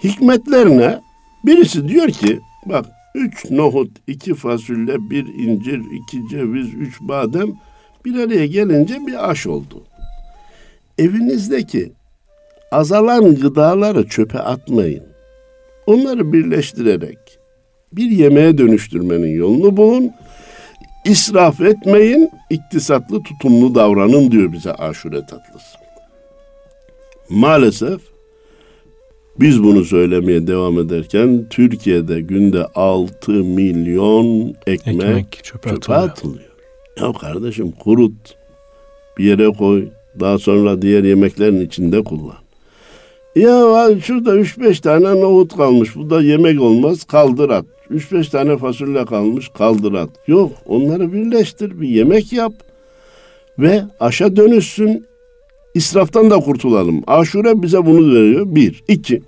[0.04, 1.02] Hikmetlerine
[1.46, 2.86] birisi diyor ki bak
[3.16, 7.54] üç nohut, iki fasulye, bir incir, iki ceviz, üç badem
[8.06, 9.84] bir araya gelince bir aş oldu.
[10.98, 11.92] Evinizdeki
[12.72, 15.04] azalan gıdaları çöpe atmayın.
[15.86, 17.18] Onları birleştirerek
[17.94, 20.12] bir yemeğe dönüştürmenin yolunu bulun.
[21.06, 25.78] İsraf etmeyin, iktisatlı tutumlu davranın diyor bize aşure tatlısı.
[27.30, 28.02] Maalesef
[29.40, 36.50] biz bunu söylemeye devam ederken Türkiye'de günde 6 milyon ekmek, Ekmek çöpe çöpe atılıyor.
[37.02, 38.36] Ya kardeşim kurut,
[39.18, 39.88] bir yere koy,
[40.20, 42.38] daha sonra diğer yemeklerin içinde kullan.
[43.36, 47.66] Ya şurada 3-5 tane nohut kalmış, bu da yemek olmaz, kaldır at.
[47.92, 50.10] 3-5 tane fasulye kalmış, kaldır at.
[50.28, 52.54] Yok, onları birleştir, bir yemek yap
[53.60, 55.09] ve aşa dönüşsün.
[55.74, 57.02] İsraftan da kurtulalım.
[57.08, 58.46] Aşure bize bunu veriyor.
[58.56, 58.84] Bir.
[58.88, 59.22] iki.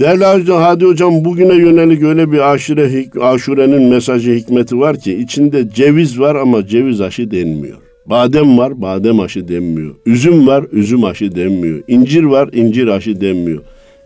[0.00, 5.70] Değerli hocam, Hadi hocam bugüne yönelik öyle bir aşure, aşurenin mesajı hikmeti var ki içinde
[5.74, 7.78] ceviz var ama ceviz aşı denmiyor.
[8.06, 9.94] Badem var, badem aşı denmiyor.
[10.06, 11.82] Üzüm var, üzüm aşı denmiyor.
[11.88, 13.62] İncir var, incir aşı denmiyor.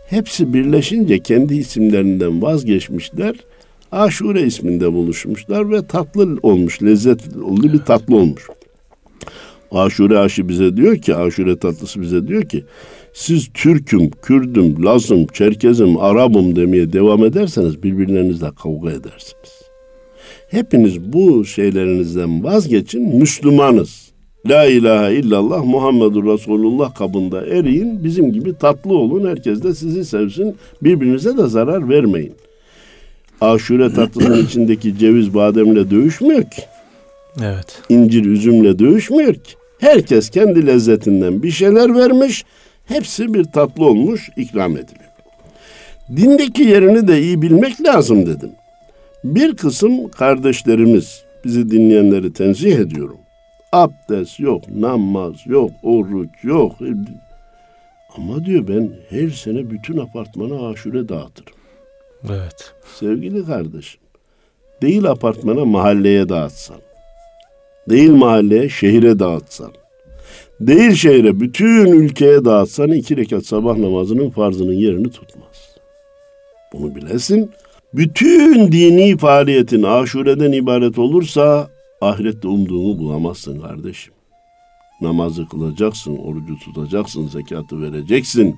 [0.09, 3.35] Hepsi birleşince kendi isimlerinden vazgeçmişler.
[3.91, 8.47] Aşure isminde buluşmuşlar ve tatlı olmuş, lezzetli bir tatlı olmuş.
[9.71, 12.63] Aşure aşı bize diyor ki, aşure tatlısı bize diyor ki,
[13.13, 19.61] siz Türk'üm, Kürd'üm, Laz'ım, Çerkez'im, Arap'ım demeye devam ederseniz birbirlerinizle kavga edersiniz.
[20.49, 24.09] Hepiniz bu şeylerinizden vazgeçin, Müslümanız.
[24.49, 30.55] La ilahe illallah Muhammedur Resulullah kabında eriyin, bizim gibi tatlı olun, herkes de sizi sevsin,
[30.81, 32.33] birbirinize de zarar vermeyin.
[33.41, 36.61] Aşure tatlısının içindeki ceviz bademle dövüşmüyor ki.
[37.43, 37.81] Evet.
[37.89, 39.58] İncir üzümle dövüşmüyor ki.
[39.79, 42.45] Herkes kendi lezzetinden bir şeyler vermiş,
[42.85, 45.09] hepsi bir tatlı olmuş, ikram ediliyor.
[46.15, 48.51] Dindeki yerini de iyi bilmek lazım dedim.
[49.23, 53.17] Bir kısım kardeşlerimiz, bizi dinleyenleri tenzih ediyorum.
[53.71, 56.75] Abdest yok, namaz yok, oruç yok.
[58.17, 61.53] Ama diyor ben her sene bütün apartmana aşure dağıtırım.
[62.29, 62.73] Evet.
[62.99, 64.01] Sevgili kardeşim,
[64.81, 66.77] değil apartmana mahalleye dağıtsan,
[67.89, 69.71] değil mahalleye şehire dağıtsan,
[70.59, 75.75] değil şehre bütün ülkeye dağıtsan iki rekat sabah namazının farzının yerini tutmaz.
[76.73, 77.51] Bunu bilesin.
[77.93, 81.69] Bütün dini faaliyetin aşureden ibaret olursa
[82.01, 84.13] ahirette umduğunu bulamazsın kardeşim.
[85.01, 88.55] Namazı kılacaksın, orucu tutacaksın, zekatı vereceksin.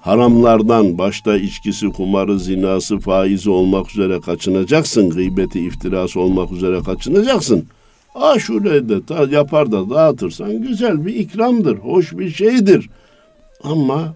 [0.00, 5.10] Haramlardan başta içkisi, kumarı, zinası, faizi olmak üzere kaçınacaksın.
[5.10, 7.66] Gıybeti, iftirası olmak üzere kaçınacaksın.
[8.14, 12.88] Aşure'de da yapar da dağıtırsan güzel bir ikramdır, hoş bir şeydir.
[13.62, 14.14] Ama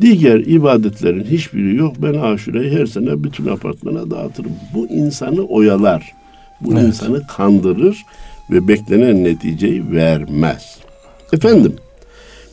[0.00, 1.94] diğer ibadetlerin hiçbiri yok.
[1.98, 4.52] Ben aşureyi her sene bütün apartmana dağıtırım.
[4.74, 6.12] Bu insanı oyalar.
[6.60, 6.82] Bu evet.
[6.82, 8.02] insanı kandırır
[8.50, 10.78] ve beklenen neticeyi vermez.
[11.32, 11.76] Efendim,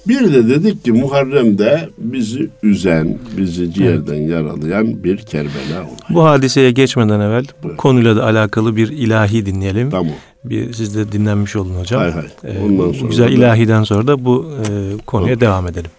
[0.07, 4.29] bir de dedik ki Muharrem'de bizi üzen, bizi ciğerden evet.
[4.29, 6.09] yaralayan bir Kerbela olay.
[6.09, 7.77] Bu hadiseye geçmeden evvel evet.
[7.77, 9.89] konuyla da alakalı bir ilahi dinleyelim.
[9.89, 10.13] Tamam.
[10.43, 12.01] Bir siz de dinlenmiş olun hocam.
[12.01, 12.25] Hay hay.
[12.43, 13.29] Ee, Ondan sonra güzel da...
[13.29, 15.41] ilahiden sonra da bu e, konuya tamam.
[15.41, 15.91] devam edelim.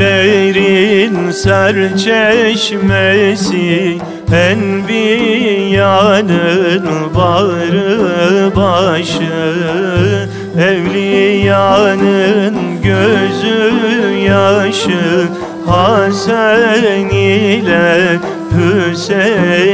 [0.00, 3.98] Şehitlerin serçeşmesi
[4.32, 5.84] Enbiyanın
[7.14, 9.66] bağrı başı
[10.58, 13.72] Evliyanın gözü
[14.26, 15.28] yaşı
[15.70, 18.18] Hasan ile
[18.54, 19.70] Hüseyin'dir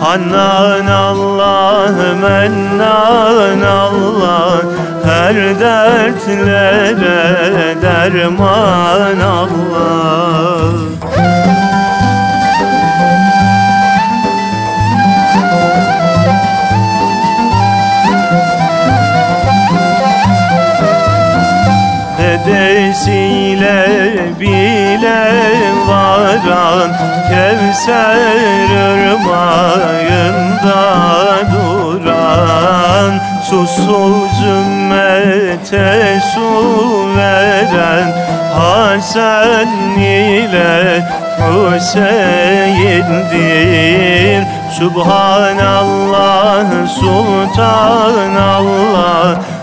[0.00, 1.90] Hannan Allah,
[2.22, 4.62] mennan Allah.
[5.04, 7.22] Her dertlere
[7.82, 10.87] derman Allah
[23.58, 25.32] vesile bile
[25.88, 26.90] varan
[27.28, 28.70] Kevser
[29.10, 30.04] ırmağında
[31.52, 33.12] duran
[33.50, 36.50] Susuz ümmete su
[37.16, 38.08] veren
[38.54, 39.68] Hasan
[39.98, 41.04] ile
[41.38, 42.58] Hüseyin'dir.
[44.78, 46.66] Subhanallah,
[47.00, 48.18] Sultanallah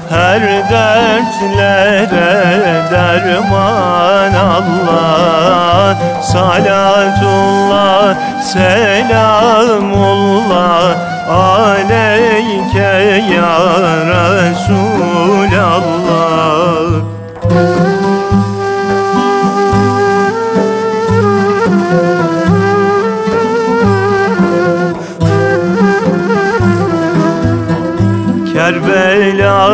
[0.10, 2.34] Her dertlere
[2.92, 5.98] derman Allah.
[6.22, 8.16] Salatullah,
[8.54, 9.66] selamullah
[11.30, 12.96] Aleyke
[13.34, 13.56] ya
[14.06, 15.55] Resulallah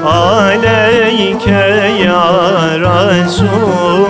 [0.00, 1.66] Aleyke
[2.04, 2.24] ya
[2.80, 4.00] Resulallah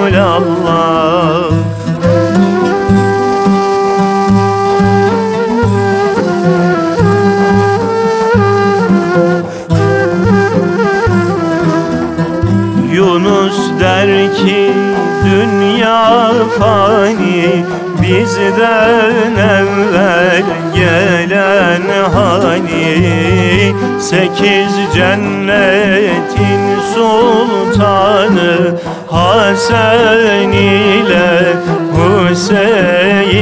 [16.58, 17.64] fani
[18.02, 20.42] Bizden evvel
[20.74, 21.82] gelen
[22.14, 23.74] hani.
[24.00, 26.62] Sekiz cennetin
[26.94, 28.52] sultanı
[29.10, 31.56] Hasan ile
[31.96, 33.40] Hüseyin'dir.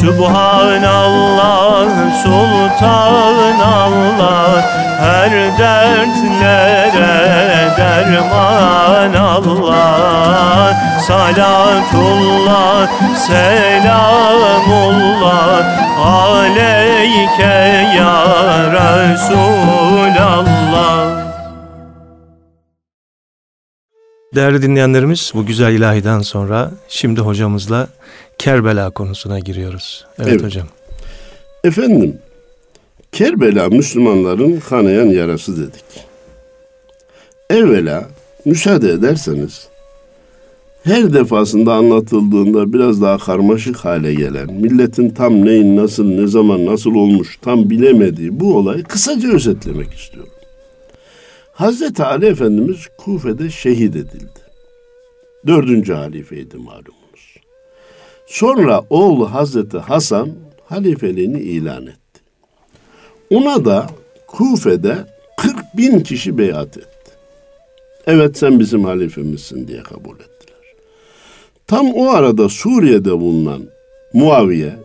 [0.00, 1.88] Subhanallah,
[2.22, 3.40] Sultanallah
[5.00, 7.16] Her dertlere
[7.76, 10.39] derman Allah
[11.10, 12.86] Salatullah,
[13.26, 14.06] selamullah
[16.06, 17.58] Aleyke
[17.98, 18.14] ya
[18.72, 20.40] Resulallah
[24.34, 27.88] Değerli dinleyenlerimiz bu güzel ilahiden sonra şimdi hocamızla
[28.38, 30.06] Kerbela konusuna giriyoruz.
[30.18, 30.42] Evet, evet.
[30.42, 30.66] hocam.
[31.64, 32.18] Efendim
[33.12, 35.84] Kerbela Müslümanların kanayan yarası dedik.
[37.50, 38.08] Evvela
[38.44, 39.69] müsaade ederseniz
[40.84, 46.94] her defasında anlatıldığında biraz daha karmaşık hale gelen, milletin tam neyin nasıl, ne zaman nasıl
[46.94, 50.32] olmuş tam bilemediği bu olayı kısaca özetlemek istiyorum.
[51.52, 54.40] Hazreti Ali Efendimiz Kufe'de şehit edildi.
[55.46, 57.36] Dördüncü halifeydi malumunuz.
[58.26, 60.30] Sonra oğlu Hazreti Hasan
[60.64, 62.20] halifeliğini ilan etti.
[63.30, 63.86] Ona da
[64.26, 64.96] Kufe'de
[65.36, 67.10] 40 bin kişi beyat etti.
[68.06, 70.49] Evet sen bizim halifemizsin diye kabul ettiler.
[71.70, 73.62] Tam o arada Suriye'de bulunan
[74.12, 74.76] Muaviye,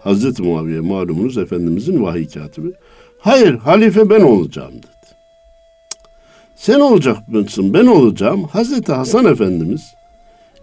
[0.00, 2.72] Hazreti Muaviye malumunuz Efendimizin vahiy katibi,
[3.18, 5.12] Hayır halife ben olacağım dedi.
[6.56, 8.44] Sen olacak mısın ben olacağım.
[8.44, 9.94] Hazreti Hasan Efendimiz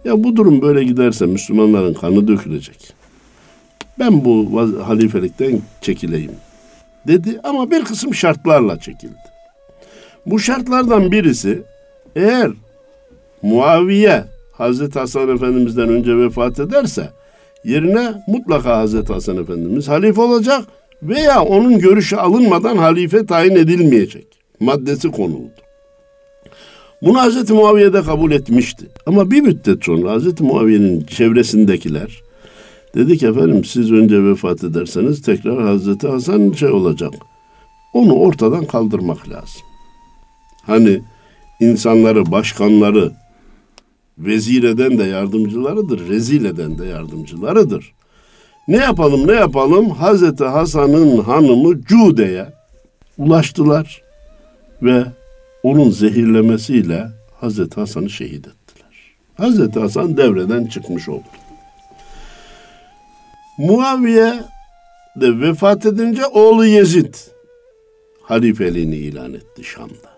[0.04, 2.94] ya bu durum böyle giderse Müslümanların kanı dökülecek.
[3.98, 6.32] Ben bu halifelikten çekileyim
[7.06, 9.24] dedi ama bir kısım şartlarla çekildi.
[10.26, 11.62] Bu şartlardan birisi
[12.16, 12.50] eğer
[13.44, 17.10] Muaviye Hazreti Hasan Efendimiz'den önce vefat ederse
[17.64, 20.64] yerine mutlaka Hazreti Hasan Efendimiz halife olacak
[21.02, 24.26] veya onun görüşü alınmadan halife tayin edilmeyecek
[24.60, 25.50] maddesi konuldu.
[27.02, 28.86] Bunu Hazreti Muaviye de kabul etmişti.
[29.06, 32.22] Ama bir müddet sonra Hazreti Muaviye'nin çevresindekiler
[32.94, 37.12] dedi ki efendim siz önce vefat ederseniz tekrar Hazreti Hasan şey olacak.
[37.92, 39.62] Onu ortadan kaldırmak lazım.
[40.66, 41.00] Hani
[41.60, 43.12] insanları, başkanları
[44.18, 47.92] vezir eden de yardımcılarıdır, rezil eden de yardımcılarıdır.
[48.68, 52.46] Ne yapalım ne yapalım Hazreti Hasan'ın hanımı Cude'ye
[53.18, 54.02] ulaştılar
[54.82, 55.04] ve
[55.62, 57.06] onun zehirlemesiyle
[57.40, 59.16] Hazreti Hasan'ı şehit ettiler.
[59.34, 61.24] Hazreti Hasan devreden çıkmış oldu.
[63.58, 64.34] Muaviye
[65.16, 67.14] de vefat edince oğlu Yezid
[68.22, 70.14] halifeliğini ilan etti Şam'da.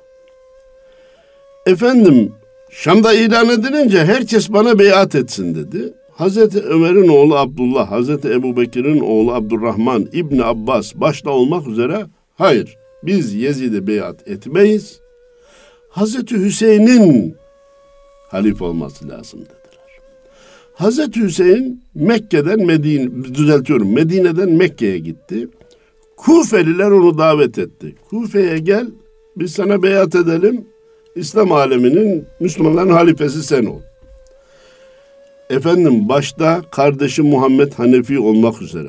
[1.66, 2.32] Efendim
[2.78, 5.94] Şam'da ilan edilince herkes bana beyat etsin dedi.
[6.12, 12.76] Hazreti Ömer'in oğlu Abdullah, Hazreti Ebu Bekir'in oğlu Abdurrahman, İbni Abbas başta olmak üzere hayır
[13.02, 15.00] biz Yezid'e beyat etmeyiz.
[15.88, 17.34] Hazreti Hüseyin'in
[18.30, 20.00] halife olması lazım dediler.
[20.74, 25.48] Hazreti Hüseyin Mekke'den Medine, düzeltiyorum Medine'den Mekke'ye gitti.
[26.16, 27.94] Kufeliler onu davet etti.
[28.10, 28.86] Kufe'ye gel
[29.36, 30.64] biz sana beyat edelim.
[31.16, 33.80] İslam aleminin Müslümanların halifesi sen ol.
[35.50, 38.88] Efendim başta kardeşi Muhammed Hanefi olmak üzere.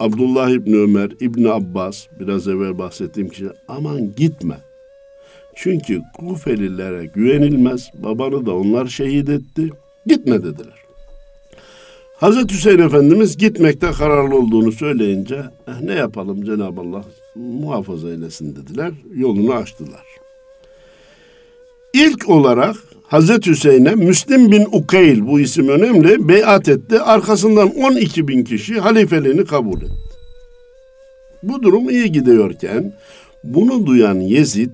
[0.00, 4.56] Abdullah İbni Ömer, İbni Abbas, biraz evvel bahsettiğim kişi aman gitme.
[5.54, 7.90] Çünkü Kufelilere güvenilmez.
[7.94, 9.70] Babanı da onlar şehit etti.
[10.06, 10.80] Gitme dediler.
[12.16, 18.92] Hazreti Hüseyin Efendimiz gitmekte kararlı olduğunu söyleyince eh, ne yapalım Cenab-ı Allah muhafaza eylesin dediler.
[19.14, 20.04] Yolunu açtılar.
[21.94, 27.00] İlk olarak Hazreti Hüseyin'e Müslim bin Ukeyl bu isim önemli beyat etti.
[27.00, 29.92] Arkasından 12 bin kişi halifeliğini kabul etti.
[31.42, 32.92] Bu durum iyi gidiyorken
[33.44, 34.70] bunu duyan Yezid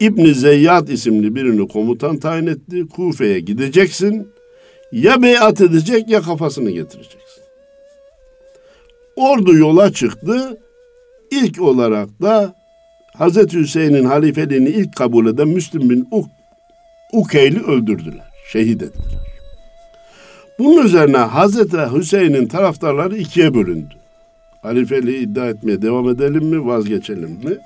[0.00, 2.88] İbni Zeyyad isimli birini komutan tayin etti.
[2.88, 4.28] Kufe'ye gideceksin.
[4.92, 7.42] Ya beyat edecek ya kafasını getireceksin.
[9.16, 10.60] Ordu yola çıktı.
[11.30, 12.54] İlk olarak da
[13.14, 16.28] Hazreti Hüseyin'in halifeliğini ilk kabul eden Müslim bin Uk
[17.12, 18.30] Ukeyl'i öldürdüler.
[18.52, 19.22] Şehit ettiler.
[20.58, 23.94] Bunun üzerine Hazreti Hüseyin'in taraftarları ikiye bölündü.
[24.62, 27.58] Halifeliği iddia etmeye devam edelim mi, vazgeçelim mi?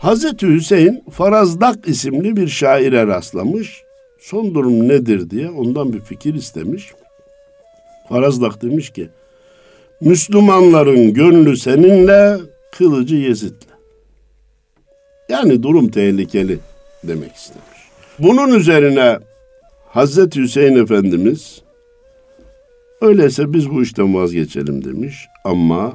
[0.00, 3.82] Hazreti Hüseyin Farazdak isimli bir şaire rastlamış.
[4.20, 6.92] Son durum nedir diye ondan bir fikir istemiş.
[8.08, 9.08] Farazdak demiş ki,
[10.00, 12.38] Müslümanların gönlü seninle,
[12.72, 13.71] kılıcı Yezid'le.
[15.32, 16.58] Yani durum tehlikeli
[17.04, 17.78] demek istemiş.
[18.18, 19.18] Bunun üzerine
[19.88, 21.62] Hazreti Hüseyin Efendimiz
[23.00, 25.14] öyleyse biz bu işten vazgeçelim demiş
[25.44, 25.94] ama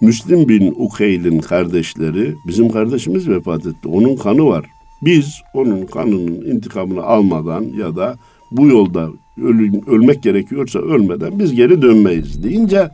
[0.00, 3.88] Müslim bin Ukeyl'in kardeşleri bizim kardeşimiz vefat etti.
[3.88, 4.64] Onun kanı var.
[5.02, 8.16] Biz onun kanının intikamını almadan ya da
[8.50, 9.08] bu yolda
[9.42, 12.90] ölüm, ölmek gerekiyorsa ölmeden biz geri dönmeyiz deyince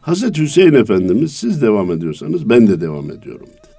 [0.00, 3.71] Hazreti Hüseyin Efendimiz siz devam ediyorsanız ben de devam ediyorum dedi.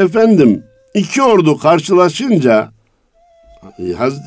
[0.00, 0.62] Efendim
[0.94, 2.70] iki ordu karşılaşınca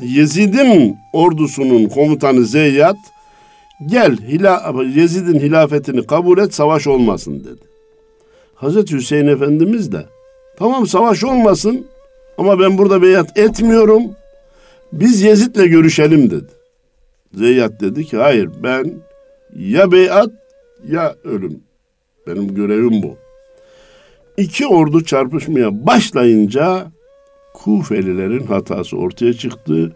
[0.01, 2.97] Yezid'in ordusunun komutanı Zeyyat
[3.85, 7.61] gel hila, Yezid'in hilafetini kabul et savaş olmasın dedi.
[8.55, 10.05] Hazreti Hüseyin Efendimiz de
[10.57, 11.87] tamam savaş olmasın
[12.37, 14.03] ama ben burada beyat etmiyorum.
[14.93, 16.51] Biz Yezid'le görüşelim dedi.
[17.33, 18.93] Zeyyat dedi ki hayır ben
[19.55, 20.29] ya beyat
[20.87, 21.59] ya ölüm.
[22.27, 23.22] Benim görevim bu.
[24.37, 26.91] İki ordu çarpışmaya başlayınca
[27.53, 29.95] Kufelilerin hatası ortaya çıktı.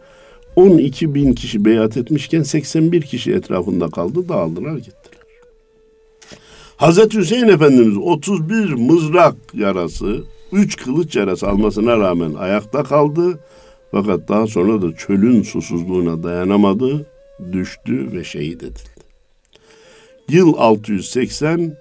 [0.55, 5.17] 12 bin kişi beyat etmişken 81 kişi etrafında kaldı dağıldılar gittiler.
[6.77, 13.39] Hazreti Hüseyin Efendimiz 31 mızrak yarası, 3 kılıç yarası almasına rağmen ayakta kaldı.
[13.91, 17.05] Fakat daha sonra da çölün susuzluğuna dayanamadı,
[17.51, 18.97] düştü ve şehit edildi.
[20.29, 21.77] Yıl 680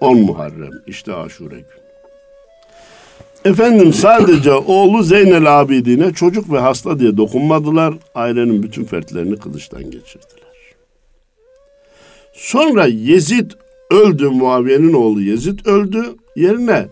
[0.00, 1.80] 10 Muharrem işte aşure gün.
[3.44, 7.94] Efendim sadece oğlu Zeynel Abidine çocuk ve hasta diye dokunmadılar.
[8.14, 10.40] Ailenin bütün fertlerini kılıçtan geçirdiler.
[12.32, 13.50] Sonra Yezid
[13.90, 14.28] öldü.
[14.28, 16.04] Muaviye'nin oğlu Yezid öldü.
[16.36, 16.86] Yerine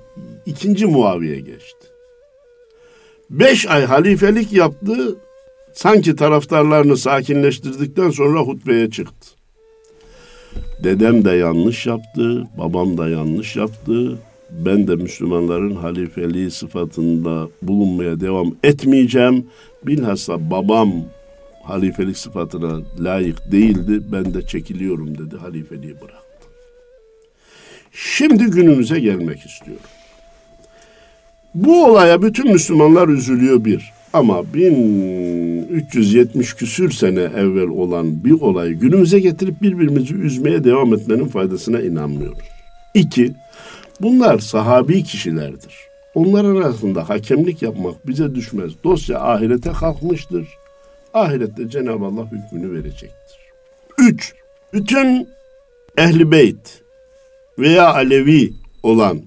[0.46, 1.86] ikinci Muaviye geçti.
[3.30, 5.16] Beş ay halifelik yaptı.
[5.74, 9.37] Sanki taraftarlarını sakinleştirdikten sonra hutbeye çıktı.
[10.84, 14.18] Dedem de yanlış yaptı, babam da yanlış yaptı.
[14.50, 19.46] Ben de Müslümanların halifeliği sıfatında bulunmaya devam etmeyeceğim.
[19.86, 20.92] Bilhassa babam
[21.62, 24.00] halifelik sıfatına layık değildi.
[24.12, 26.48] Ben de çekiliyorum dedi, halifeliği bıraktı.
[27.92, 29.86] Şimdi günümüze gelmek istiyorum.
[31.54, 33.97] Bu olaya bütün Müslümanlar üzülüyor bir.
[34.18, 41.80] Ama 1370 küsür sene evvel olan bir olayı günümüze getirip birbirimizi üzmeye devam etmenin faydasına
[41.80, 42.44] inanmıyoruz.
[42.94, 43.34] İki,
[44.00, 45.74] bunlar sahabi kişilerdir.
[46.14, 48.72] Onlar arasında hakemlik yapmak bize düşmez.
[48.84, 50.48] Dosya ahirete kalkmıştır.
[51.14, 53.38] Ahirette Cenab-ı Allah hükmünü verecektir.
[53.98, 54.34] Üç,
[54.72, 55.28] bütün
[55.98, 56.82] ehli beyt
[57.58, 58.52] veya Alevi
[58.82, 59.20] olan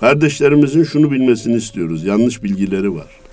[0.00, 2.04] kardeşlerimizin şunu bilmesini istiyoruz.
[2.04, 3.25] Yanlış bilgileri var.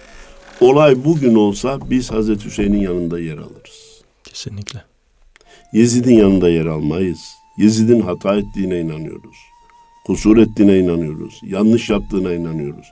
[0.64, 4.02] Olay bugün olsa biz Hazreti Hüseyin'in yanında yer alırız.
[4.24, 4.84] Kesinlikle.
[5.74, 7.20] Yezid'in yanında yer almayız.
[7.58, 9.38] Yezid'in hata ettiğine inanıyoruz.
[10.06, 11.42] Kusur ettiğine inanıyoruz.
[11.44, 12.86] Yanlış yaptığına inanıyoruz.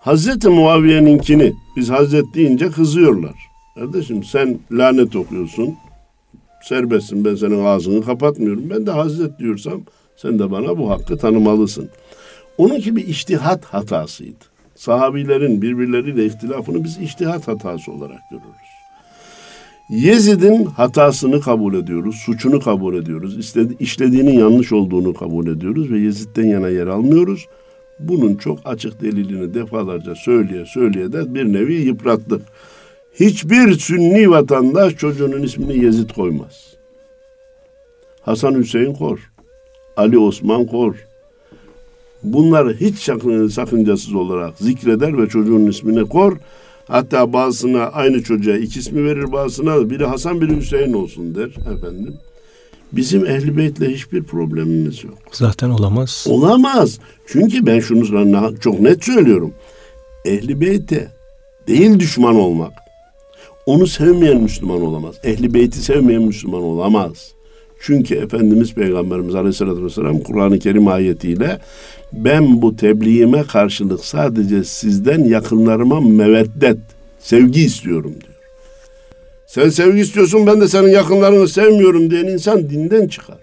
[0.00, 3.36] Hazreti Muaviye'ninkini biz Hazret deyince kızıyorlar.
[3.74, 5.74] Kardeşim sen lanet okuyorsun.
[6.62, 8.70] Serbestsin ben senin ağzını kapatmıyorum.
[8.70, 9.80] Ben de Hazret diyorsam
[10.16, 11.90] sen de bana bu hakkı tanımalısın.
[12.58, 14.51] Onunki bir iştihat hatasıydı.
[14.82, 18.72] Sahabilerin birbirleriyle ihtilafını biz iştihat hatası olarak görürüz.
[19.88, 26.46] Yezid'in hatasını kabul ediyoruz, suçunu kabul ediyoruz, istedi, işlediğinin yanlış olduğunu kabul ediyoruz ve Yezid'den
[26.46, 27.46] yana yer almıyoruz.
[28.00, 32.42] Bunun çok açık delilini defalarca söyleye söyleye de bir nevi yıprattık.
[33.14, 36.74] Hiçbir sünni vatandaş çocuğunun ismini Yezid koymaz.
[38.22, 39.32] Hasan Hüseyin Kor,
[39.96, 41.11] Ali Osman Kor.
[42.24, 42.98] Bunları hiç
[43.52, 46.36] sakıncasız olarak zikreder ve çocuğun ismini kor.
[46.88, 52.14] Hatta bazısına aynı çocuğa iki ismi verir bazısına biri Hasan biri Hüseyin olsun der efendim.
[52.92, 55.18] Bizim ehli beytle hiçbir problemimiz yok.
[55.32, 56.26] Zaten olamaz.
[56.28, 56.98] Olamaz.
[57.26, 59.54] Çünkü ben şunu çok net söylüyorum.
[60.24, 61.08] Ehli beyte
[61.68, 62.72] değil düşman olmak.
[63.66, 65.14] Onu sevmeyen Müslüman olamaz.
[65.24, 67.32] Ehli beyti sevmeyen Müslüman olamaz.
[67.82, 71.58] Çünkü Efendimiz Peygamberimiz Aleyhisselatü Vesselam Kur'an-ı Kerim ayetiyle
[72.12, 76.78] ben bu tebliğime karşılık sadece sizden yakınlarıma meveddet,
[77.20, 78.34] sevgi istiyorum diyor.
[79.46, 83.38] Sen sevgi istiyorsun ben de senin yakınlarını sevmiyorum diyen insan dinden çıkar.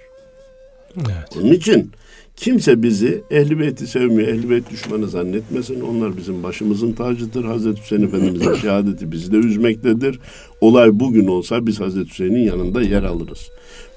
[0.98, 1.38] Evet.
[1.42, 1.92] Onun için
[2.40, 5.82] kimse bizi ehli beyti sevmiyor, ehli beyt düşmanı zannetmesin.
[5.82, 7.46] Onlar bizim başımızın tacıdır.
[7.46, 10.20] Hazreti Hüseyin Efendimizin şehadeti bizi de üzmektedir.
[10.62, 13.50] Olay bugün olsa biz Hazreti Hüseyin'in yanında yer alırız.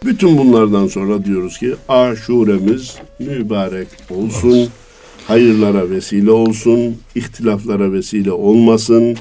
[0.05, 4.69] Bütün bunlardan sonra diyoruz ki aşuremiz mübarek olsun.
[5.27, 9.17] Hayırlara vesile olsun, ihtilaflara vesile olmasın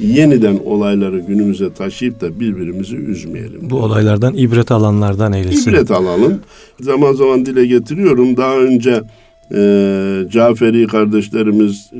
[0.00, 3.70] yeniden olayları günümüze taşıyıp da birbirimizi üzmeyelim.
[3.70, 5.70] Bu olaylardan ibret alanlardan eylesin.
[5.70, 6.40] İbret alalım.
[6.80, 8.36] Zaman zaman dile getiriyorum.
[8.36, 9.02] Daha önce
[9.54, 9.60] e,
[10.30, 11.98] Caferi kardeşlerimiz e,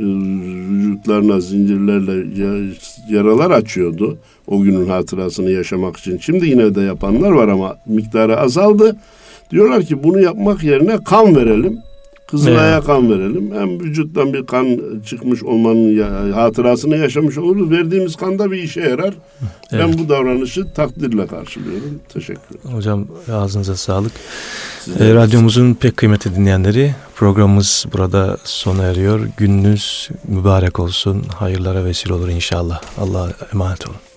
[0.71, 2.27] vücutlarına zincirlerle
[3.09, 4.19] yaralar açıyordu.
[4.47, 6.19] O günün hatırasını yaşamak için.
[6.19, 8.97] Şimdi yine de yapanlar var ama miktarı azaldı.
[9.51, 11.79] Diyorlar ki bunu yapmak yerine kan verelim.
[12.31, 12.85] Kızılay'a evet.
[12.85, 13.55] kan verelim.
[13.55, 17.71] Hem vücuttan bir kan çıkmış olmanın ya, hatırasını yaşamış oluruz.
[17.71, 19.15] Verdiğimiz kan da bir işe yarar.
[19.73, 19.85] Evet.
[19.85, 22.01] Ben bu davranışı takdirle karşılıyorum.
[22.09, 22.77] Teşekkür ederim.
[22.77, 24.13] Hocam ağzınıza sağlık.
[24.99, 29.21] E, radyomuzun pek kıymetli dinleyenleri programımız burada sona eriyor.
[29.37, 31.23] Gününüz mübarek olsun.
[31.37, 32.81] Hayırlara vesile olur inşallah.
[32.99, 34.10] Allah'a emanet olun.